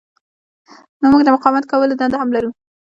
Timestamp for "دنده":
1.99-2.17